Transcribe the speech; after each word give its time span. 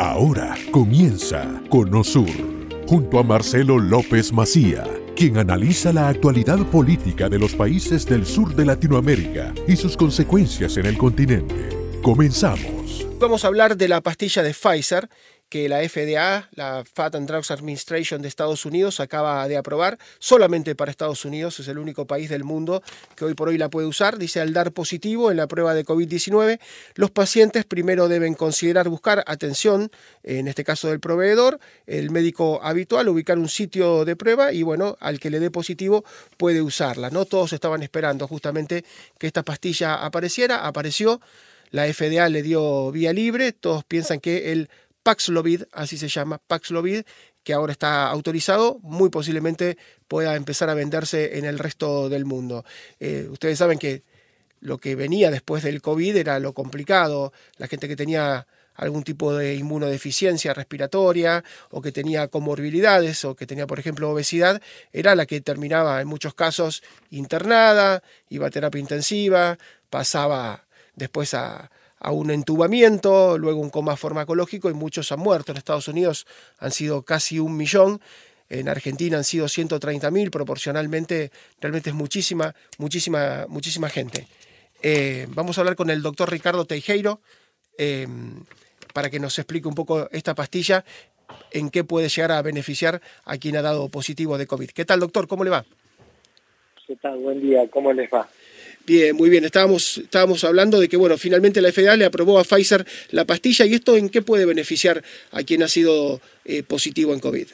Ahora 0.00 0.56
comienza 0.70 1.60
Conosur, 1.68 2.30
junto 2.88 3.18
a 3.18 3.22
Marcelo 3.22 3.78
López 3.78 4.32
Macía, 4.32 4.84
quien 5.14 5.36
analiza 5.36 5.92
la 5.92 6.08
actualidad 6.08 6.58
política 6.68 7.28
de 7.28 7.38
los 7.38 7.54
países 7.54 8.06
del 8.06 8.24
sur 8.24 8.54
de 8.54 8.64
Latinoamérica 8.64 9.52
y 9.68 9.76
sus 9.76 9.98
consecuencias 9.98 10.78
en 10.78 10.86
el 10.86 10.96
continente. 10.96 11.68
Comenzamos. 12.00 13.06
Vamos 13.18 13.44
a 13.44 13.48
hablar 13.48 13.76
de 13.76 13.88
la 13.88 14.00
pastilla 14.00 14.42
de 14.42 14.54
Pfizer 14.54 15.10
que 15.50 15.68
la 15.68 15.86
FDA, 15.86 16.48
la 16.52 16.84
Fat 16.84 17.16
and 17.16 17.28
Drugs 17.28 17.50
Administration 17.50 18.22
de 18.22 18.28
Estados 18.28 18.64
Unidos, 18.64 19.00
acaba 19.00 19.46
de 19.48 19.56
aprobar 19.56 19.98
solamente 20.20 20.76
para 20.76 20.92
Estados 20.92 21.24
Unidos, 21.24 21.58
es 21.58 21.66
el 21.66 21.78
único 21.78 22.06
país 22.06 22.30
del 22.30 22.44
mundo 22.44 22.82
que 23.16 23.24
hoy 23.24 23.34
por 23.34 23.48
hoy 23.48 23.58
la 23.58 23.68
puede 23.68 23.88
usar. 23.88 24.16
Dice, 24.16 24.40
al 24.40 24.52
dar 24.52 24.70
positivo 24.72 25.30
en 25.30 25.36
la 25.36 25.48
prueba 25.48 25.74
de 25.74 25.84
COVID-19, 25.84 26.60
los 26.94 27.10
pacientes 27.10 27.64
primero 27.64 28.06
deben 28.08 28.34
considerar 28.34 28.88
buscar 28.88 29.24
atención, 29.26 29.90
en 30.22 30.46
este 30.46 30.62
caso 30.62 30.88
del 30.88 31.00
proveedor, 31.00 31.58
el 31.86 32.10
médico 32.10 32.60
habitual, 32.62 33.08
ubicar 33.08 33.36
un 33.36 33.48
sitio 33.48 34.04
de 34.04 34.14
prueba 34.14 34.52
y 34.52 34.62
bueno, 34.62 34.96
al 35.00 35.18
que 35.18 35.30
le 35.30 35.40
dé 35.40 35.50
positivo 35.50 36.04
puede 36.36 36.62
usarla. 36.62 37.10
No 37.10 37.24
todos 37.24 37.52
estaban 37.52 37.82
esperando 37.82 38.28
justamente 38.28 38.84
que 39.18 39.26
esta 39.26 39.42
pastilla 39.42 40.04
apareciera, 40.04 40.64
apareció. 40.64 41.20
La 41.72 41.86
FDA 41.92 42.28
le 42.28 42.42
dio 42.42 42.90
vía 42.90 43.12
libre, 43.12 43.52
todos 43.52 43.84
piensan 43.84 44.20
que 44.20 44.52
el 44.52 44.68
Paxlovid, 45.02 45.64
así 45.72 45.96
se 45.96 46.08
llama, 46.08 46.38
Paxlovid, 46.38 47.02
que 47.42 47.52
ahora 47.52 47.72
está 47.72 48.08
autorizado, 48.08 48.78
muy 48.82 49.08
posiblemente 49.08 49.78
pueda 50.08 50.36
empezar 50.36 50.68
a 50.68 50.74
venderse 50.74 51.38
en 51.38 51.44
el 51.44 51.58
resto 51.58 52.08
del 52.08 52.24
mundo. 52.24 52.64
Eh, 52.98 53.26
ustedes 53.30 53.58
saben 53.58 53.78
que 53.78 54.02
lo 54.60 54.78
que 54.78 54.94
venía 54.94 55.30
después 55.30 55.62
del 55.62 55.80
COVID 55.80 56.16
era 56.16 56.38
lo 56.38 56.52
complicado, 56.52 57.32
la 57.56 57.66
gente 57.66 57.88
que 57.88 57.96
tenía 57.96 58.46
algún 58.74 59.02
tipo 59.02 59.34
de 59.34 59.54
inmunodeficiencia 59.56 60.54
respiratoria 60.54 61.44
o 61.70 61.82
que 61.82 61.92
tenía 61.92 62.28
comorbilidades 62.28 63.24
o 63.24 63.36
que 63.36 63.46
tenía, 63.46 63.66
por 63.66 63.78
ejemplo, 63.78 64.10
obesidad, 64.10 64.60
era 64.92 65.14
la 65.14 65.26
que 65.26 65.40
terminaba 65.40 66.00
en 66.00 66.08
muchos 66.08 66.34
casos 66.34 66.82
internada, 67.10 68.02
iba 68.28 68.46
a 68.46 68.50
terapia 68.50 68.80
intensiva, 68.80 69.58
pasaba 69.90 70.66
después 70.94 71.34
a, 71.34 71.70
a 72.00 72.12
un 72.12 72.30
entubamiento, 72.30 73.38
luego 73.38 73.60
un 73.60 73.70
coma 73.70 73.96
farmacológico 73.96 74.70
y 74.70 74.74
muchos 74.74 75.12
han 75.12 75.20
muerto. 75.20 75.52
En 75.52 75.58
Estados 75.58 75.86
Unidos 75.86 76.26
han 76.58 76.72
sido 76.72 77.02
casi 77.02 77.38
un 77.38 77.56
millón, 77.56 78.00
en 78.48 78.68
Argentina 78.68 79.18
han 79.18 79.24
sido 79.24 79.46
130.000, 79.46 80.30
proporcionalmente 80.30 81.30
realmente 81.60 81.90
es 81.90 81.96
muchísima, 81.96 82.54
muchísima, 82.78 83.46
muchísima 83.48 83.90
gente. 83.90 84.26
Eh, 84.82 85.26
vamos 85.30 85.58
a 85.58 85.60
hablar 85.60 85.76
con 85.76 85.90
el 85.90 86.00
doctor 86.00 86.30
Ricardo 86.30 86.64
Teijeiro 86.64 87.20
em, 87.76 88.44
para 88.94 89.10
que 89.10 89.20
nos 89.20 89.38
explique 89.38 89.68
un 89.68 89.74
poco 89.74 90.08
esta 90.10 90.34
pastilla, 90.34 90.84
en 91.52 91.70
qué 91.70 91.84
puede 91.84 92.08
llegar 92.08 92.32
a 92.32 92.42
beneficiar 92.42 93.00
a 93.24 93.36
quien 93.36 93.56
ha 93.56 93.62
dado 93.62 93.88
positivo 93.88 94.36
de 94.38 94.46
COVID. 94.46 94.70
¿Qué 94.70 94.84
tal, 94.84 95.00
doctor? 95.00 95.28
¿Cómo 95.28 95.44
le 95.44 95.50
va? 95.50 95.64
¿Qué 96.86 96.96
tal? 96.96 97.18
Buen 97.18 97.40
día, 97.40 97.68
¿cómo 97.70 97.92
les 97.92 98.10
va? 98.10 98.28
Bien, 98.86 99.14
muy 99.14 99.28
bien. 99.28 99.44
Estábamos, 99.44 99.98
estábamos 99.98 100.42
hablando 100.44 100.80
de 100.80 100.88
que, 100.88 100.96
bueno, 100.96 101.16
finalmente 101.18 101.60
la 101.60 101.70
FDA 101.70 101.96
le 101.96 102.04
aprobó 102.04 102.38
a 102.38 102.44
Pfizer 102.44 102.84
la 103.10 103.24
pastilla 103.24 103.66
y 103.66 103.74
esto 103.74 103.96
en 103.96 104.08
qué 104.08 104.22
puede 104.22 104.46
beneficiar 104.46 105.02
a 105.32 105.42
quien 105.42 105.62
ha 105.62 105.68
sido 105.68 106.20
eh, 106.44 106.62
positivo 106.62 107.12
en 107.12 107.20
COVID. 107.20 107.46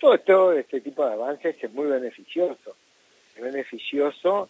Todo 0.00 0.14
esto, 0.14 0.52
este 0.52 0.80
tipo 0.80 1.06
de 1.06 1.12
avances 1.12 1.56
es 1.60 1.72
muy 1.72 1.86
beneficioso. 1.86 2.74
Es 3.36 3.42
beneficioso 3.42 4.48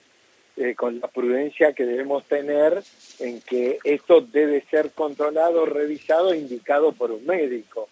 eh, 0.56 0.75
con 0.75 1.00
la 1.00 1.08
prudencia 1.08 1.72
que 1.72 1.84
debemos 1.84 2.25
tener 2.25 2.82
en 3.19 3.41
que 3.42 3.78
esto 3.84 4.20
debe 4.20 4.64
ser 4.70 4.91
controlado, 4.91 5.66
revisado 5.66 6.34
indicado 6.34 6.92
por 6.92 7.12
un 7.12 7.25
médico. 7.27 7.88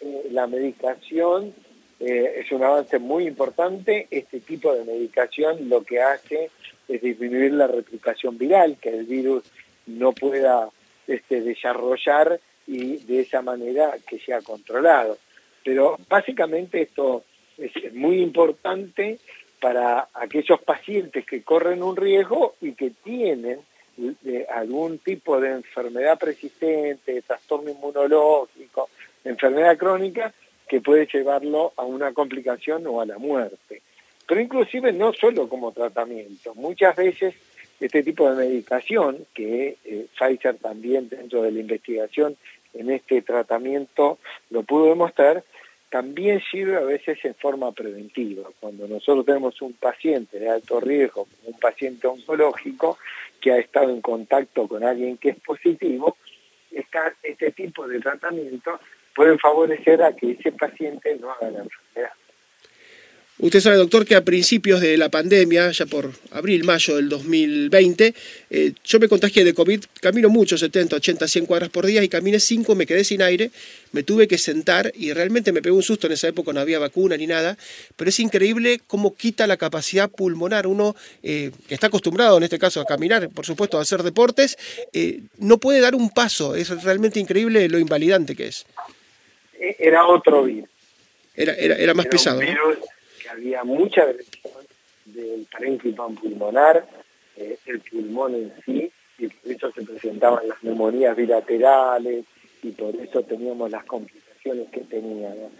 Eh, 0.00 0.28
la 0.32 0.46
medicación 0.46 1.54
es 2.00 2.50
un 2.50 2.64
avance 2.64 2.98
muy 2.98 3.26
importante. 3.26 4.08
Este 4.10 4.40
tipo 4.40 4.74
de 4.74 4.84
medicación 4.84 5.68
lo 5.68 5.84
que 5.84 6.00
hace 6.00 6.50
es 6.90 7.00
disminuir 7.00 7.52
la 7.52 7.68
replicación 7.68 8.36
viral, 8.36 8.76
que 8.80 8.90
el 8.90 9.04
virus 9.06 9.44
no 9.86 10.12
pueda 10.12 10.68
este, 11.06 11.40
desarrollar 11.40 12.40
y 12.66 12.96
de 12.98 13.20
esa 13.20 13.42
manera 13.42 13.96
que 14.06 14.18
sea 14.18 14.40
controlado. 14.42 15.16
Pero 15.64 15.98
básicamente 16.08 16.82
esto 16.82 17.24
es 17.56 17.94
muy 17.94 18.20
importante 18.20 19.18
para 19.60 20.08
aquellos 20.14 20.60
pacientes 20.62 21.24
que 21.26 21.42
corren 21.42 21.82
un 21.82 21.96
riesgo 21.96 22.56
y 22.60 22.72
que 22.72 22.90
tienen 22.90 23.60
eh, 24.24 24.46
algún 24.50 24.98
tipo 24.98 25.40
de 25.40 25.50
enfermedad 25.50 26.18
persistente, 26.18 27.22
trastorno 27.22 27.70
inmunológico, 27.70 28.88
enfermedad 29.24 29.76
crónica, 29.76 30.32
que 30.66 30.80
puede 30.80 31.06
llevarlo 31.06 31.72
a 31.76 31.84
una 31.84 32.12
complicación 32.12 32.86
o 32.86 33.00
a 33.00 33.06
la 33.06 33.18
muerte 33.18 33.79
pero 34.30 34.42
inclusive 34.42 34.92
no 34.92 35.12
solo 35.12 35.48
como 35.48 35.72
tratamiento. 35.72 36.54
Muchas 36.54 36.94
veces 36.94 37.34
este 37.80 38.04
tipo 38.04 38.30
de 38.30 38.46
medicación, 38.46 39.26
que 39.34 39.76
eh, 39.84 40.06
Pfizer 40.16 40.56
también 40.58 41.08
dentro 41.08 41.42
de 41.42 41.50
la 41.50 41.58
investigación 41.58 42.36
en 42.72 42.90
este 42.90 43.22
tratamiento 43.22 44.20
lo 44.50 44.62
pudo 44.62 44.90
demostrar, 44.90 45.42
también 45.90 46.40
sirve 46.48 46.76
a 46.76 46.82
veces 46.82 47.18
en 47.24 47.34
forma 47.34 47.72
preventiva. 47.72 48.48
Cuando 48.60 48.86
nosotros 48.86 49.26
tenemos 49.26 49.60
un 49.62 49.72
paciente 49.72 50.38
de 50.38 50.48
alto 50.48 50.78
riesgo, 50.78 51.26
un 51.46 51.58
paciente 51.58 52.06
oncológico, 52.06 52.98
que 53.40 53.50
ha 53.50 53.58
estado 53.58 53.90
en 53.90 54.00
contacto 54.00 54.68
con 54.68 54.84
alguien 54.84 55.16
que 55.16 55.30
es 55.30 55.40
positivo, 55.40 56.16
este 56.70 57.50
tipo 57.50 57.88
de 57.88 57.98
tratamiento 57.98 58.78
pueden 59.12 59.40
favorecer 59.40 60.04
a 60.04 60.14
que 60.14 60.30
ese 60.30 60.52
paciente 60.52 61.16
no 61.20 61.32
haga 61.32 61.50
la 61.50 61.58
enfermedad. 61.64 61.79
Usted 63.42 63.60
sabe, 63.60 63.76
doctor, 63.76 64.04
que 64.04 64.14
a 64.14 64.22
principios 64.22 64.82
de 64.82 64.98
la 64.98 65.08
pandemia, 65.08 65.70
ya 65.70 65.86
por 65.86 66.12
abril, 66.30 66.62
mayo 66.64 66.96
del 66.96 67.08
2020, 67.08 68.14
eh, 68.50 68.72
yo 68.84 69.00
me 69.00 69.08
contagié 69.08 69.44
de 69.44 69.54
COVID, 69.54 69.82
camino 70.02 70.28
mucho, 70.28 70.58
70, 70.58 70.96
80, 70.96 71.26
100 71.26 71.46
cuadras 71.46 71.70
por 71.70 71.86
día, 71.86 72.02
y 72.02 72.08
caminé 72.10 72.38
5, 72.38 72.74
me 72.74 72.84
quedé 72.84 73.02
sin 73.02 73.22
aire, 73.22 73.50
me 73.92 74.02
tuve 74.02 74.28
que 74.28 74.36
sentar 74.36 74.92
y 74.94 75.14
realmente 75.14 75.52
me 75.52 75.62
pegó 75.62 75.76
un 75.76 75.82
susto, 75.82 76.06
en 76.06 76.12
esa 76.12 76.28
época 76.28 76.52
no 76.52 76.60
había 76.60 76.78
vacuna 76.78 77.16
ni 77.16 77.26
nada, 77.26 77.56
pero 77.96 78.10
es 78.10 78.20
increíble 78.20 78.82
cómo 78.86 79.14
quita 79.14 79.46
la 79.46 79.56
capacidad 79.56 80.10
pulmonar. 80.10 80.66
Uno 80.66 80.94
eh, 81.22 81.50
que 81.66 81.72
está 81.72 81.86
acostumbrado 81.86 82.36
en 82.36 82.42
este 82.42 82.58
caso 82.58 82.82
a 82.82 82.84
caminar, 82.84 83.30
por 83.30 83.46
supuesto, 83.46 83.78
a 83.78 83.80
hacer 83.80 84.02
deportes, 84.02 84.58
eh, 84.92 85.20
no 85.38 85.56
puede 85.56 85.80
dar 85.80 85.94
un 85.94 86.10
paso, 86.10 86.54
es 86.54 86.68
realmente 86.84 87.18
increíble 87.18 87.70
lo 87.70 87.78
invalidante 87.78 88.36
que 88.36 88.48
es. 88.48 88.66
E-, 89.58 89.76
era 89.78 90.06
otro 90.06 90.44
virus. 90.44 90.68
Era, 91.34 91.54
era, 91.54 91.76
era 91.76 91.94
más 91.94 92.04
pesado 92.04 92.40
había 93.40 93.64
mucha 93.64 94.02
agresión 94.02 94.52
del 95.06 95.46
parénquima 95.50 96.08
pulmonar, 96.08 96.86
eh, 97.36 97.56
el 97.64 97.80
pulmón 97.80 98.34
en 98.34 98.52
sí, 98.66 98.92
y 99.18 99.28
por 99.28 99.50
eso 99.50 99.72
se 99.72 99.82
presentaban 99.82 100.46
las 100.46 100.62
neumonías 100.62 101.16
bilaterales 101.16 102.26
y 102.62 102.70
por 102.72 102.94
eso 102.96 103.22
teníamos 103.22 103.70
las 103.70 103.84
complicaciones 103.84 104.68
que 104.70 104.80
teníamos. 104.80 105.52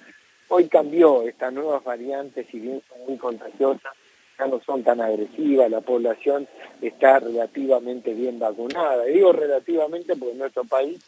Hoy 0.49 0.69
cambió, 0.69 1.23
estas 1.23 1.53
nuevas 1.53 1.83
variantes, 1.83 2.47
si 2.51 2.61
bien 2.61 2.83
son 2.89 3.07
muy 3.07 3.17
contagiosas, 3.17 3.93
ya 4.39 4.47
no 4.47 4.61
son 4.61 4.83
tan 4.83 5.01
agresivas, 5.01 5.71
la 5.71 5.81
población 5.81 6.49
está 6.83 7.19
relativamente 7.21 8.13
bien 8.13 8.39
vacunada. 8.39 9.09
Y 9.09 9.15
digo 9.15 9.33
relativamente 9.33 10.17
porque 10.17 10.33
en 10.33 10.39
nuestro 10.39 10.65
país 10.65 11.01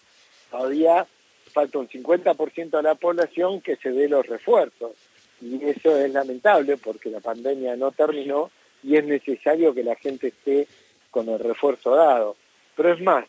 todavía 0.50 1.06
falta 1.52 1.78
un 1.78 1.88
50% 1.88 2.70
de 2.70 2.82
la 2.82 2.94
población 2.94 3.60
que 3.60 3.76
se 3.76 3.90
dé 3.90 4.08
los 4.08 4.26
refuerzos 4.26 4.92
y 5.42 5.60
eso 5.64 5.96
es 5.98 6.12
lamentable 6.12 6.76
porque 6.76 7.10
la 7.10 7.20
pandemia 7.20 7.74
no 7.76 7.90
terminó 7.90 8.50
y 8.82 8.96
es 8.96 9.04
necesario 9.04 9.74
que 9.74 9.82
la 9.82 9.96
gente 9.96 10.28
esté 10.28 10.68
con 11.10 11.28
el 11.28 11.38
refuerzo 11.38 11.94
dado. 11.94 12.36
Pero 12.76 12.92
es 12.92 13.00
más, 13.00 13.26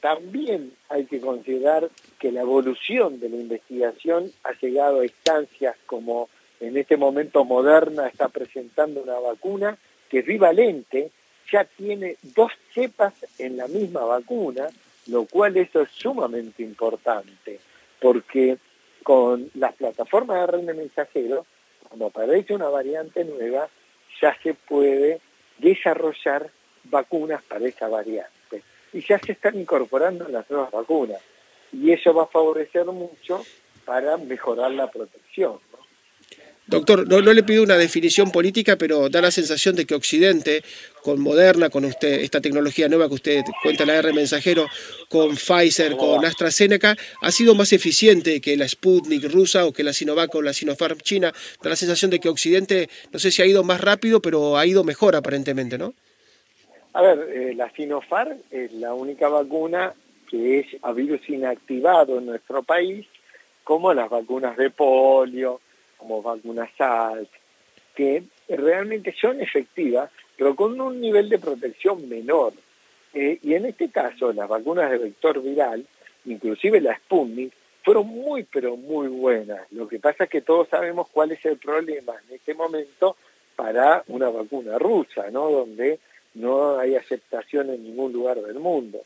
también 0.00 0.72
hay 0.88 1.06
que 1.06 1.20
considerar 1.20 1.88
que 2.18 2.30
la 2.30 2.42
evolución 2.42 3.18
de 3.18 3.30
la 3.30 3.36
investigación 3.36 4.30
ha 4.44 4.52
llegado 4.60 5.00
a 5.00 5.04
instancias 5.04 5.76
como 5.86 6.28
en 6.60 6.76
este 6.76 6.96
momento 6.96 7.44
Moderna 7.44 8.08
está 8.08 8.28
presentando 8.28 9.02
una 9.02 9.18
vacuna 9.18 9.78
que 10.08 10.20
es 10.20 10.26
bivalente, 10.26 11.10
ya 11.50 11.64
tiene 11.64 12.16
dos 12.22 12.52
cepas 12.74 13.14
en 13.38 13.56
la 13.56 13.68
misma 13.68 14.04
vacuna, 14.04 14.68
lo 15.06 15.24
cual 15.24 15.56
eso 15.56 15.82
es 15.82 15.90
sumamente 15.90 16.62
importante, 16.62 17.60
porque 18.00 18.58
con 19.08 19.50
las 19.54 19.72
plataformas 19.72 20.36
de 20.36 20.42
ARN 20.42 20.66
mensajero, 20.66 21.46
cuando 21.88 22.08
aparece 22.08 22.54
una 22.54 22.68
variante 22.68 23.24
nueva, 23.24 23.66
ya 24.20 24.36
se 24.42 24.52
puede 24.52 25.22
desarrollar 25.56 26.50
vacunas 26.84 27.42
para 27.42 27.66
esa 27.66 27.88
variante. 27.88 28.62
Y 28.92 29.00
ya 29.00 29.18
se 29.18 29.32
están 29.32 29.58
incorporando 29.58 30.28
las 30.28 30.50
nuevas 30.50 30.70
vacunas. 30.70 31.22
Y 31.72 31.90
eso 31.90 32.12
va 32.12 32.24
a 32.24 32.26
favorecer 32.26 32.84
mucho 32.84 33.42
para 33.86 34.18
mejorar 34.18 34.72
la 34.72 34.90
protección. 34.90 35.58
Doctor, 36.68 37.08
no, 37.08 37.20
le 37.20 37.42
pido 37.42 37.62
una 37.62 37.78
definición 37.78 38.30
política, 38.30 38.76
pero 38.76 39.08
da 39.08 39.22
la 39.22 39.30
sensación 39.30 39.74
de 39.74 39.86
que 39.86 39.94
Occidente, 39.94 40.62
con 41.02 41.18
Moderna, 41.18 41.70
con 41.70 41.86
usted, 41.86 42.20
esta 42.20 42.42
tecnología 42.42 42.88
nueva 42.88 43.08
que 43.08 43.14
usted 43.14 43.44
cuenta 43.62 43.86
la 43.86 43.96
R 43.96 44.12
mensajero, 44.12 44.66
con 45.08 45.34
Pfizer, 45.34 45.96
con 45.96 46.26
AstraZeneca, 46.26 46.94
ha 47.22 47.30
sido 47.30 47.54
más 47.54 47.72
eficiente 47.72 48.42
que 48.42 48.54
la 48.58 48.68
Sputnik 48.68 49.32
rusa 49.32 49.64
o 49.64 49.72
que 49.72 49.82
la 49.82 49.94
Sinovac 49.94 50.34
o 50.34 50.42
la 50.42 50.52
Sinopharm 50.52 50.98
china. 50.98 51.32
Da 51.62 51.70
la 51.70 51.76
sensación 51.76 52.10
de 52.10 52.20
que 52.20 52.28
Occidente, 52.28 52.90
no 53.12 53.18
sé 53.18 53.30
si 53.30 53.40
ha 53.40 53.46
ido 53.46 53.64
más 53.64 53.80
rápido, 53.80 54.20
pero 54.20 54.58
ha 54.58 54.66
ido 54.66 54.84
mejor 54.84 55.16
aparentemente, 55.16 55.78
¿no? 55.78 55.94
A 56.92 57.00
ver, 57.00 57.30
eh, 57.32 57.54
la 57.54 57.70
Sinopharm 57.70 58.36
es 58.50 58.74
la 58.74 58.92
única 58.92 59.28
vacuna 59.28 59.94
que 60.28 60.58
es 60.60 60.66
a 60.82 60.92
virus 60.92 61.26
inactivado 61.30 62.18
en 62.18 62.26
nuestro 62.26 62.62
país, 62.62 63.06
como 63.64 63.94
las 63.94 64.10
vacunas 64.10 64.58
de 64.58 64.68
polio, 64.68 65.62
como 65.98 66.22
vacunas 66.22 66.70
SALT, 66.76 67.28
que 67.94 68.22
realmente 68.48 69.14
son 69.20 69.40
efectivas, 69.40 70.10
pero 70.36 70.54
con 70.54 70.80
un 70.80 71.00
nivel 71.00 71.28
de 71.28 71.38
protección 71.38 72.08
menor. 72.08 72.52
Eh, 73.12 73.38
y 73.42 73.54
en 73.54 73.66
este 73.66 73.90
caso, 73.90 74.32
las 74.32 74.48
vacunas 74.48 74.90
de 74.90 74.98
vector 74.98 75.42
viral, 75.42 75.84
inclusive 76.24 76.80
la 76.80 76.96
Sputnik, 76.96 77.52
fueron 77.82 78.06
muy, 78.06 78.44
pero 78.44 78.76
muy 78.76 79.08
buenas. 79.08 79.70
Lo 79.72 79.88
que 79.88 79.98
pasa 79.98 80.24
es 80.24 80.30
que 80.30 80.42
todos 80.42 80.68
sabemos 80.68 81.08
cuál 81.10 81.32
es 81.32 81.44
el 81.44 81.56
problema 81.56 82.14
en 82.28 82.36
este 82.36 82.54
momento 82.54 83.16
para 83.56 84.04
una 84.08 84.28
vacuna 84.28 84.78
rusa, 84.78 85.30
¿no? 85.30 85.50
Donde 85.50 85.98
no 86.34 86.78
hay 86.78 86.94
aceptación 86.94 87.70
en 87.70 87.82
ningún 87.82 88.12
lugar 88.12 88.40
del 88.40 88.58
mundo. 88.58 89.00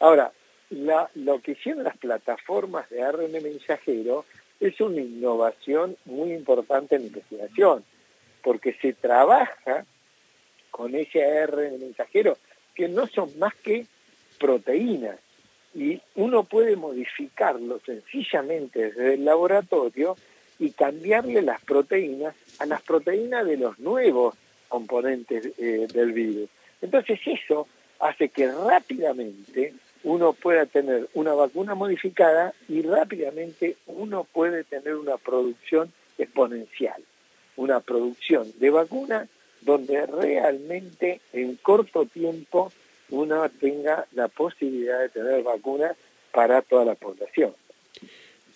Ahora, 0.00 0.32
lo 0.70 1.40
que 1.40 1.52
hicieron 1.52 1.84
las 1.84 1.96
plataformas 1.96 2.88
de 2.90 3.02
ARN 3.02 3.32
mensajero 3.32 4.24
es 4.60 4.80
una 4.80 5.00
innovación 5.00 5.96
muy 6.04 6.32
importante 6.32 6.96
en 6.96 7.06
investigación, 7.06 7.84
porque 8.42 8.74
se 8.74 8.92
trabaja 8.92 9.84
con 10.70 10.94
ese 10.94 11.24
ARN 11.24 11.78
mensajero 11.80 12.38
que 12.74 12.88
no 12.88 13.06
son 13.06 13.38
más 13.38 13.54
que 13.54 13.86
proteínas 14.38 15.18
y 15.74 16.00
uno 16.14 16.44
puede 16.44 16.76
modificarlo 16.76 17.80
sencillamente 17.84 18.90
desde 18.90 19.14
el 19.14 19.24
laboratorio 19.24 20.16
y 20.58 20.70
cambiarle 20.70 21.42
las 21.42 21.60
proteínas 21.62 22.34
a 22.58 22.66
las 22.66 22.82
proteínas 22.82 23.46
de 23.46 23.58
los 23.58 23.78
nuevos 23.78 24.34
componentes 24.68 25.52
eh, 25.58 25.86
del 25.92 26.12
virus. 26.12 26.48
Entonces 26.80 27.20
eso 27.26 27.66
hace 28.00 28.28
que 28.28 28.50
rápidamente 28.50 29.74
uno 30.06 30.34
pueda 30.34 30.66
tener 30.66 31.08
una 31.14 31.34
vacuna 31.34 31.74
modificada 31.74 32.54
y 32.68 32.80
rápidamente 32.82 33.76
uno 33.86 34.22
puede 34.22 34.62
tener 34.62 34.94
una 34.94 35.16
producción 35.16 35.92
exponencial, 36.16 37.02
una 37.56 37.80
producción 37.80 38.52
de 38.60 38.70
vacuna 38.70 39.26
donde 39.62 40.06
realmente 40.06 41.20
en 41.32 41.56
corto 41.56 42.06
tiempo 42.06 42.72
uno 43.10 43.48
tenga 43.48 44.06
la 44.12 44.28
posibilidad 44.28 45.00
de 45.00 45.08
tener 45.08 45.42
vacunas 45.42 45.96
para 46.30 46.62
toda 46.62 46.84
la 46.84 46.94
población. 46.94 47.52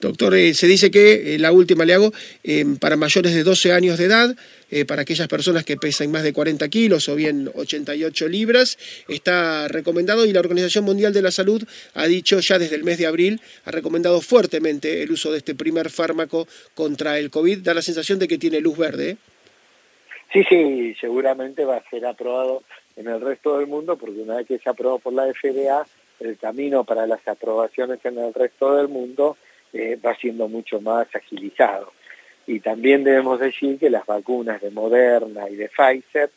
Doctor, 0.01 0.35
eh, 0.35 0.55
se 0.55 0.67
dice 0.67 0.91
que, 0.91 1.35
eh, 1.35 1.39
la 1.39 1.53
última 1.53 1.85
le 1.85 1.93
hago, 1.93 2.11
eh, 2.43 2.65
para 2.81 2.97
mayores 2.97 3.35
de 3.35 3.43
12 3.43 3.73
años 3.73 3.99
de 3.99 4.07
edad, 4.07 4.35
para 4.87 5.03
aquellas 5.03 5.27
personas 5.27 5.65
que 5.65 5.77
pesan 5.77 6.13
más 6.13 6.23
de 6.23 6.33
40 6.33 6.69
kilos 6.69 7.09
o 7.09 7.17
bien 7.17 7.51
88 7.57 8.29
libras, 8.29 8.79
está 9.09 9.67
recomendado 9.67 10.25
y 10.25 10.33
la 10.33 10.39
Organización 10.39 10.85
Mundial 10.85 11.13
de 11.13 11.23
la 11.23 11.33
Salud 11.33 11.65
ha 11.95 12.07
dicho 12.07 12.39
ya 12.39 12.57
desde 12.57 12.77
el 12.77 12.85
mes 12.85 12.97
de 12.97 13.09
abril, 13.09 13.41
ha 13.65 13.73
recomendado 13.73 14.21
fuertemente 14.21 15.03
el 15.03 15.11
uso 15.11 15.33
de 15.33 15.39
este 15.39 15.57
primer 15.57 15.91
fármaco 15.91 16.47
contra 16.77 17.19
el 17.19 17.31
COVID. 17.31 17.59
Da 17.59 17.75
la 17.75 17.83
sensación 17.83 18.21
de 18.21 18.29
que 18.29 18.39
tiene 18.39 18.61
luz 18.61 18.79
verde. 18.79 19.17
Sí, 20.33 20.45
sí, 20.49 20.95
seguramente 21.01 21.65
va 21.65 21.79
a 21.79 21.91
ser 21.91 22.07
aprobado 22.07 22.63
en 22.95 23.09
el 23.09 23.21
resto 23.21 23.59
del 23.59 23.67
mundo 23.67 23.99
porque 23.99 24.21
una 24.21 24.37
vez 24.37 24.47
que 24.47 24.61
se 24.61 24.71
aprobó 24.71 25.01
por 25.01 25.15
la 25.15 25.25
FDA, 25.35 25.85
el 26.21 26.39
camino 26.39 26.85
para 26.85 27.09
las 27.09 27.27
aprobaciones 27.27 27.99
en 28.05 28.19
el 28.19 28.33
resto 28.33 28.77
del 28.77 28.87
mundo 28.87 29.37
eh, 29.73 29.99
va 30.05 30.17
siendo 30.17 30.49
mucho 30.49 30.81
más 30.81 31.07
agilizado. 31.15 31.93
Y 32.47 32.61
también 32.61 33.05
debemos 33.05 33.39
decir 33.39 33.79
que 33.79 33.91
las 33.91 34.07
vacunas 34.07 34.61
de 34.61 34.71
Moderna 34.71 35.49
y 35.49 35.57
de 35.57 35.69
Pfizer, 35.69 36.31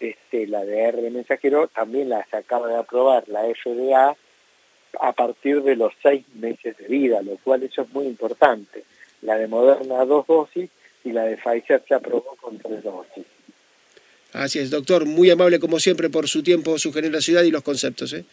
este, 0.00 0.46
la 0.46 0.64
de 0.64 0.82
R 0.82 1.10
mensajero, 1.10 1.68
también 1.68 2.10
las 2.10 2.32
acaba 2.34 2.68
de 2.68 2.76
aprobar 2.76 3.24
la 3.28 3.42
FDA 3.44 4.16
a 5.00 5.12
partir 5.12 5.62
de 5.62 5.76
los 5.76 5.92
seis 6.02 6.24
meses 6.34 6.76
de 6.76 6.86
vida, 6.86 7.22
lo 7.22 7.36
cual 7.38 7.62
eso 7.62 7.82
es 7.82 7.92
muy 7.92 8.06
importante. 8.06 8.84
La 9.22 9.36
de 9.36 9.46
Moderna 9.46 10.04
dos 10.04 10.26
dosis 10.26 10.68
y 11.04 11.12
la 11.12 11.24
de 11.24 11.36
Pfizer 11.36 11.82
se 11.88 11.94
aprobó 11.94 12.36
con 12.40 12.58
tres 12.58 12.82
dosis. 12.82 13.24
Así 14.34 14.58
es, 14.58 14.70
doctor, 14.70 15.06
muy 15.06 15.30
amable 15.30 15.60
como 15.60 15.78
siempre 15.78 16.10
por 16.10 16.28
su 16.28 16.42
tiempo, 16.42 16.76
su 16.78 16.92
generosidad 16.92 17.44
y 17.44 17.50
los 17.50 17.62
conceptos. 17.62 18.12
¿eh? 18.12 18.24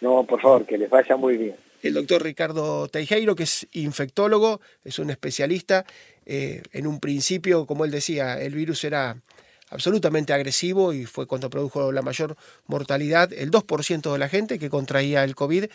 No, 0.00 0.24
por 0.24 0.40
favor, 0.40 0.64
que 0.64 0.78
les 0.78 0.88
vaya 0.88 1.16
muy 1.16 1.36
bien 1.36 1.67
el 1.82 1.94
doctor 1.94 2.22
Ricardo 2.22 2.88
Teijeiro, 2.88 3.36
que 3.36 3.44
es 3.44 3.66
infectólogo, 3.72 4.60
es 4.84 4.98
un 4.98 5.10
especialista. 5.10 5.84
Eh, 6.26 6.62
en 6.72 6.86
un 6.86 7.00
principio, 7.00 7.66
como 7.66 7.84
él 7.84 7.90
decía, 7.90 8.40
el 8.40 8.54
virus 8.54 8.84
era 8.84 9.16
absolutamente 9.70 10.32
agresivo 10.32 10.92
y 10.92 11.04
fue 11.04 11.26
cuando 11.26 11.50
produjo 11.50 11.92
la 11.92 12.02
mayor 12.02 12.36
mortalidad. 12.66 13.32
El 13.32 13.50
2% 13.50 14.12
de 14.12 14.18
la 14.18 14.28
gente 14.28 14.58
que 14.58 14.70
contraía 14.70 15.24
el 15.24 15.34
COVID 15.34 15.66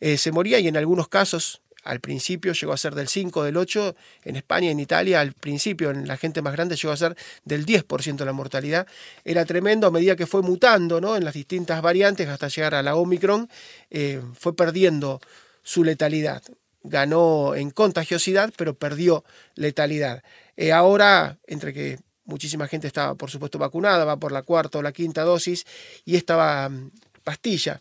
eh, 0.00 0.16
se 0.16 0.32
moría 0.32 0.60
y 0.60 0.68
en 0.68 0.76
algunos 0.76 1.08
casos, 1.08 1.62
al 1.88 2.00
principio 2.00 2.52
llegó 2.52 2.74
a 2.74 2.76
ser 2.76 2.94
del 2.94 3.08
5, 3.08 3.44
del 3.44 3.56
8, 3.56 3.96
en 4.24 4.36
España, 4.36 4.70
en 4.70 4.78
Italia, 4.78 5.20
al 5.20 5.32
principio 5.32 5.90
en 5.90 6.06
la 6.06 6.18
gente 6.18 6.42
más 6.42 6.52
grande 6.52 6.76
llegó 6.76 6.92
a 6.92 6.98
ser 6.98 7.16
del 7.44 7.64
10% 7.64 8.16
de 8.16 8.24
la 8.26 8.34
mortalidad. 8.34 8.86
Era 9.24 9.46
tremendo 9.46 9.86
a 9.86 9.90
medida 9.90 10.14
que 10.14 10.26
fue 10.26 10.42
mutando 10.42 11.00
¿no? 11.00 11.16
en 11.16 11.24
las 11.24 11.32
distintas 11.32 11.80
variantes 11.80 12.28
hasta 12.28 12.48
llegar 12.48 12.74
a 12.74 12.82
la 12.82 12.94
Omicron, 12.94 13.48
eh, 13.88 14.20
fue 14.34 14.54
perdiendo 14.54 15.18
su 15.62 15.82
letalidad. 15.82 16.42
Ganó 16.82 17.54
en 17.54 17.70
contagiosidad, 17.70 18.52
pero 18.54 18.74
perdió 18.74 19.24
letalidad. 19.54 20.22
Eh, 20.56 20.72
ahora, 20.72 21.38
entre 21.46 21.72
que 21.72 21.98
muchísima 22.26 22.68
gente 22.68 22.86
estaba, 22.86 23.14
por 23.14 23.30
supuesto, 23.30 23.58
vacunada, 23.58 24.04
va 24.04 24.18
por 24.18 24.32
la 24.32 24.42
cuarta 24.42 24.78
o 24.78 24.82
la 24.82 24.92
quinta 24.92 25.22
dosis, 25.22 25.64
y 26.04 26.16
esta 26.16 26.68
mm, 26.68 26.90
pastilla 27.24 27.80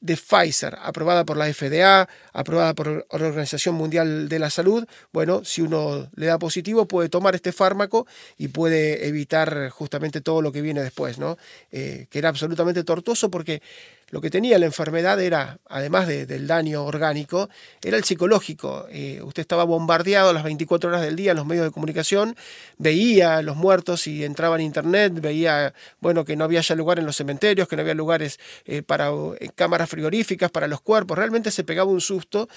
de 0.00 0.16
Pfizer, 0.16 0.76
aprobada 0.82 1.24
por 1.24 1.36
la 1.36 1.52
FDA, 1.52 2.08
aprobada 2.32 2.74
por 2.74 2.88
la 2.88 3.26
Organización 3.26 3.74
Mundial 3.74 4.28
de 4.28 4.38
la 4.38 4.50
Salud, 4.50 4.86
bueno, 5.12 5.44
si 5.44 5.60
uno 5.62 6.08
le 6.14 6.26
da 6.26 6.38
positivo 6.38 6.86
puede 6.86 7.08
tomar 7.08 7.34
este 7.34 7.52
fármaco 7.52 8.06
y 8.38 8.48
puede 8.48 9.06
evitar 9.06 9.68
justamente 9.70 10.20
todo 10.20 10.40
lo 10.40 10.52
que 10.52 10.62
viene 10.62 10.82
después, 10.82 11.18
¿no? 11.18 11.36
Eh, 11.70 12.06
que 12.10 12.18
era 12.18 12.30
absolutamente 12.30 12.82
tortuoso 12.82 13.30
porque 13.30 13.62
lo 14.10 14.20
que 14.20 14.28
tenía 14.28 14.58
la 14.58 14.66
enfermedad 14.66 15.20
era, 15.20 15.58
además 15.68 16.08
del 16.08 16.46
daño 16.46 16.84
orgánico, 16.84 17.48
era 17.80 17.96
el 17.96 18.02
psicológico. 18.02 18.86
Eh, 18.90 19.20
usted 19.22 19.42
estaba 19.42 19.62
bombardeado 19.64 20.32
las 20.32 20.42
24 20.42 20.90
horas 20.90 21.02
del 21.02 21.14
día 21.14 21.30
en 21.30 21.36
los 21.36 21.46
medios 21.46 21.64
de 21.64 21.70
comunicación, 21.70 22.36
veía 22.76 23.40
los 23.42 23.56
muertos 23.56 24.08
y 24.08 24.24
entraba 24.24 24.56
en 24.56 24.62
internet, 24.62 25.12
veía, 25.14 25.74
bueno, 26.00 26.24
que 26.24 26.34
no 26.34 26.44
había 26.44 26.60
ya 26.60 26.74
lugar 26.74 26.98
en 26.98 27.06
los 27.06 27.16
cementerios, 27.16 27.68
que 27.68 27.76
no 27.76 27.82
había 27.82 27.94
lugares 27.94 28.40
eh, 28.64 28.82
para 28.82 29.10
eh, 29.38 29.50
cámaras 29.54 29.88
frigoríficas 29.88 30.50
para 30.50 30.66
los 30.66 30.80
cuerpos. 30.80 31.16
Realmente 31.16 31.52
se 31.52 31.62
pegaba 31.62 31.90
un 31.90 32.00
susto 32.00 32.48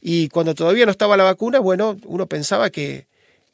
y 0.00 0.28
cuando 0.28 0.56
todavía 0.56 0.86
no 0.86 0.90
estaba 0.90 1.16
la 1.16 1.24
vacuna, 1.24 1.60
bueno, 1.60 1.96
uno 2.04 2.26
pensaba 2.26 2.70
que 2.70 3.06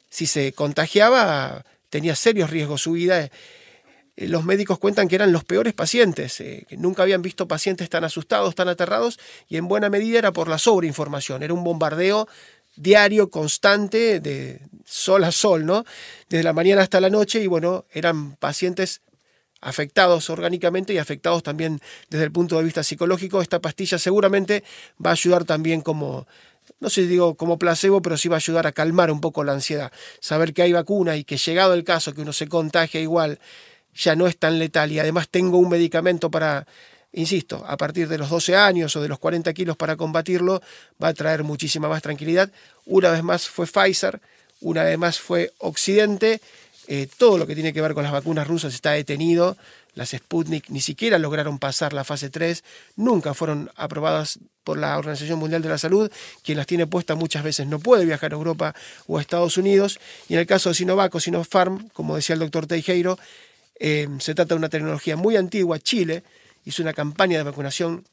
si 0.09 0.25
se 0.25 0.53
contagiaba 0.53 1.63
tenía 1.91 2.15
serios 2.15 2.49
riesgos 2.49 2.81
su 2.81 2.93
vida 2.93 3.29
los 4.15 4.43
médicos 4.45 4.79
cuentan 4.79 5.07
que 5.07 5.15
eran 5.15 5.31
los 5.31 5.43
peores 5.43 5.73
pacientes, 5.73 6.39
eh, 6.39 6.65
que 6.67 6.77
nunca 6.77 7.03
habían 7.03 7.21
visto 7.21 7.47
pacientes 7.47 7.89
tan 7.89 8.03
asustados, 8.03 8.55
tan 8.55 8.67
aterrados, 8.67 9.19
y 9.47 9.57
en 9.57 9.67
buena 9.67 9.89
medida 9.89 10.19
era 10.19 10.31
por 10.31 10.47
la 10.47 10.57
sobreinformación, 10.57 11.43
era 11.43 11.53
un 11.53 11.63
bombardeo 11.63 12.27
diario, 12.75 13.29
constante, 13.29 14.19
de 14.19 14.61
sol 14.85 15.23
a 15.23 15.31
sol, 15.31 15.65
¿no? 15.65 15.85
Desde 16.29 16.43
la 16.43 16.53
mañana 16.53 16.81
hasta 16.81 16.99
la 17.01 17.09
noche, 17.09 17.41
y 17.41 17.47
bueno, 17.47 17.85
eran 17.91 18.35
pacientes 18.35 19.01
afectados 19.61 20.29
orgánicamente 20.29 20.93
y 20.93 20.97
afectados 20.97 21.41
también 21.41 21.79
desde 22.09 22.25
el 22.25 22.31
punto 22.31 22.57
de 22.57 22.63
vista 22.63 22.83
psicológico. 22.83 23.41
Esta 23.41 23.61
pastilla 23.61 23.97
seguramente 23.97 24.63
va 25.03 25.11
a 25.11 25.13
ayudar 25.13 25.45
también 25.45 25.81
como, 25.81 26.27
no 26.79 26.89
sé 26.89 27.03
si 27.03 27.07
digo 27.07 27.35
como 27.35 27.57
placebo, 27.57 28.01
pero 28.01 28.17
sí 28.17 28.27
va 28.27 28.35
a 28.35 28.37
ayudar 28.37 28.67
a 28.67 28.73
calmar 28.73 29.09
un 29.09 29.21
poco 29.21 29.43
la 29.43 29.53
ansiedad. 29.53 29.91
Saber 30.19 30.53
que 30.53 30.63
hay 30.63 30.73
vacuna 30.73 31.15
y 31.15 31.23
que 31.23 31.37
llegado 31.37 31.73
el 31.73 31.83
caso 31.83 32.13
que 32.13 32.21
uno 32.21 32.33
se 32.33 32.47
contagia 32.47 32.99
igual 32.99 33.39
ya 33.95 34.15
no 34.15 34.27
es 34.27 34.37
tan 34.37 34.59
letal 34.59 34.91
y 34.91 34.99
además 34.99 35.29
tengo 35.29 35.57
un 35.57 35.69
medicamento 35.69 36.29
para, 36.31 36.65
insisto, 37.11 37.63
a 37.67 37.77
partir 37.77 38.07
de 38.07 38.17
los 38.17 38.29
12 38.29 38.55
años 38.55 38.95
o 38.95 39.01
de 39.01 39.07
los 39.07 39.19
40 39.19 39.53
kilos 39.53 39.77
para 39.77 39.95
combatirlo, 39.95 40.61
va 41.01 41.09
a 41.09 41.13
traer 41.13 41.43
muchísima 41.43 41.87
más 41.87 42.01
tranquilidad. 42.01 42.51
Una 42.85 43.11
vez 43.11 43.23
más 43.23 43.47
fue 43.47 43.67
Pfizer, 43.67 44.19
una 44.61 44.83
vez 44.83 44.97
más 44.97 45.19
fue 45.19 45.53
Occidente. 45.59 46.41
Eh, 46.87 47.07
todo 47.17 47.37
lo 47.37 47.47
que 47.47 47.55
tiene 47.55 47.71
que 47.71 47.81
ver 47.81 47.93
con 47.93 48.03
las 48.03 48.11
vacunas 48.11 48.47
rusas 48.47 48.73
está 48.73 48.91
detenido. 48.91 49.55
las 49.95 50.09
Sputnik 50.09 50.69
ni 50.69 50.81
siquiera 50.81 51.19
lograron 51.19 51.59
pasar 51.59 51.93
la 51.93 52.03
fase 52.03 52.29
3, 52.29 52.63
nunca 52.95 53.35
fueron 53.35 53.69
aprobadas 53.75 54.39
por 54.63 54.79
la 54.79 54.97
Organización 54.97 55.37
Mundial 55.37 55.61
de 55.61 55.69
la 55.69 55.77
Salud, 55.77 56.11
quien 56.41 56.57
las 56.57 56.65
tiene 56.65 56.87
puestas 56.87 57.15
muchas 57.15 57.43
veces 57.43 57.67
no 57.67 57.79
puede 57.79 58.05
viajar 58.05 58.31
a 58.31 58.35
Europa 58.35 58.73
o 59.05 59.17
a 59.17 59.21
Estados 59.21 59.57
Unidos, 59.57 59.99
y 60.27 60.33
en 60.33 60.39
el 60.39 60.47
caso 60.47 60.69
de 60.69 60.75
Sinovac 60.75 61.13
o 61.13 61.19
Sinopharm, 61.19 61.89
como 61.89 62.15
decía 62.15 62.33
el 62.33 62.39
doctor 62.39 62.65
Teijeiro, 62.65 63.19
eh, 63.79 64.07
se 64.19 64.35
trata 64.35 64.55
de 64.55 64.59
una 64.59 64.69
tecnología 64.69 65.15
muy 65.15 65.35
antigua, 65.35 65.79
Chile 65.79 66.23
hizo 66.65 66.81
una 66.81 66.93
campaña 66.93 67.37
de 67.37 67.43
vacunación 67.43 68.05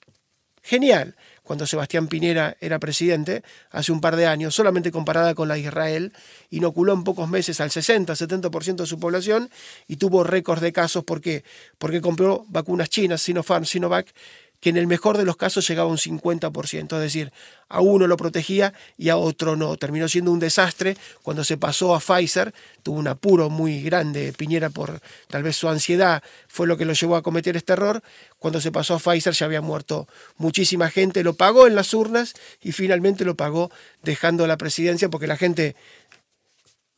genial. 0.63 1.17
Cuando 1.43 1.67
Sebastián 1.67 2.07
Piñera 2.07 2.57
era 2.61 2.79
presidente, 2.79 3.43
hace 3.71 3.91
un 3.91 4.01
par 4.01 4.15
de 4.15 4.27
años, 4.27 4.55
solamente 4.55 4.93
comparada 4.93 5.35
con 5.35 5.49
la 5.49 5.55
de 5.55 5.61
Israel, 5.61 6.13
inoculó 6.51 6.93
en 6.93 7.03
pocos 7.03 7.29
meses 7.29 7.61
al 7.61 7.71
60-70% 7.71 8.77
de 8.77 8.87
su 8.87 9.01
población 9.01 9.51
y 9.89 9.97
tuvo 9.97 10.23
récords 10.23 10.63
de 10.63 10.73
casos 10.73 11.03
porque, 11.03 11.43
porque 11.79 12.01
compró 12.01 12.45
vacunas 12.49 12.89
chinas, 12.89 13.23
Sinopharm, 13.23 13.65
Sinovac, 13.65 14.13
que 14.61 14.71
en 14.71 14.77
el 14.77 14.87
mejor 14.87 15.17
de 15.17 15.25
los 15.25 15.37
casos 15.37 15.67
llegaba 15.67 15.89
a 15.89 15.93
un 15.93 15.99
50%, 15.99 16.97
es 16.97 17.01
decir, 17.01 17.33
a 17.69 17.81
uno 17.81 18.07
lo 18.07 18.17
protegía 18.17 18.75
y 18.99 19.09
a 19.09 19.17
otro 19.17 19.57
no. 19.57 19.77
Terminó 19.77 20.09
siendo 20.09 20.33
un 20.33 20.39
desastre. 20.39 20.97
Cuando 21.23 21.45
se 21.45 21.57
pasó 21.57 21.95
a 21.95 22.01
Pfizer, 22.01 22.53
tuvo 22.83 22.99
un 22.99 23.09
apuro 23.09 23.49
muy 23.49 23.83
grande, 23.83 24.33
Piñera 24.33 24.71
por 24.71 25.01
tal 25.29 25.43
vez 25.43 25.57
su 25.57 25.69
ansiedad 25.69 26.23
fue 26.49 26.67
lo 26.67 26.77
que 26.77 26.85
lo 26.85 26.93
llevó 26.93 27.17
a 27.17 27.23
cometer 27.23 27.57
este 27.57 27.73
error, 27.73 28.03
cuando 28.39 28.61
se 28.61 28.73
pasó 28.73 28.95
a 28.95 28.99
Pfizer 28.99 29.33
ya 29.33 29.47
había 29.47 29.61
muerto 29.61 30.09
muchísima 30.37 30.91
gente, 30.91 31.23
lo 31.25 31.35
pagó 31.35 31.67
en 31.67 31.75
las 31.75 31.95
urnas 31.95 32.35
y 32.61 32.73
finalmente 32.73 33.25
lo 33.25 33.37
pagó 33.37 33.71
dejando 34.03 34.47
la 34.47 34.57
presidencia 34.57 35.09
porque 35.09 35.27
la 35.27 35.37
gente 35.37 35.77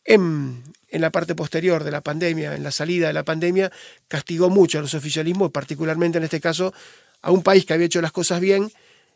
en, 0.05 0.63
la 0.91 1.11
parte 1.11 1.35
posterior 1.35 1.85
de 1.85 1.91
la 1.91 2.01
pandemia, 2.01 2.55
en 2.55 2.63
la 2.63 2.71
salida 2.71 3.07
de 3.07 3.13
la 3.13 3.25
pandemia, 3.25 3.71
castigó 4.09 4.51
mucho 4.51 4.79
a 4.79 4.83
los 4.83 4.95
oficialismos, 4.95 5.51
particularmente 5.51 6.19
en 6.19 6.25
este 6.25 6.41
caso 6.41 6.75
a 7.23 7.31
un 7.31 7.43
país 7.43 7.65
que 7.65 7.73
había 7.73 7.87
hecho 7.87 8.03
las 8.03 8.13
cosas 8.13 8.41
bien, 8.41 8.71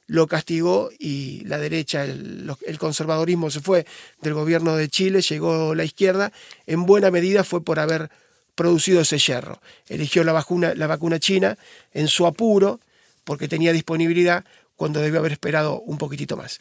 lo 0.07 0.27
castigó 0.29 0.91
y 0.99 1.45
la 1.45 1.59
derecha, 1.59 2.05
el, 2.05 2.57
conservadorismo 2.79 3.51
se 3.51 3.61
fue 3.61 3.87
del 4.23 4.35
gobierno 4.35 4.77
de 4.77 4.89
Chile, 4.89 5.21
llegó 5.21 5.75
la 5.75 5.85
izquierda, 5.85 6.33
en 6.67 6.87
buena 6.87 7.11
medida 7.11 7.45
fue 7.45 7.63
por 7.63 7.81
haber 7.81 8.11
producido 8.55 9.01
ese 9.01 9.19
hierro. 9.19 9.61
Eligió 9.89 10.23
la 10.25 10.33
vacuna, 10.33 10.75
la 10.75 10.87
vacuna 10.87 11.19
china 11.19 11.59
en 11.93 12.09
su 12.09 12.27
apuro, 12.27 12.81
porque 13.25 13.49
tenía 13.49 13.73
disponibilidad, 13.73 14.45
cuando 14.77 15.01
debió 15.01 15.19
haber 15.19 15.33
esperado 15.33 15.81
un 15.81 15.99
poquitito 15.99 16.37
más. 16.37 16.61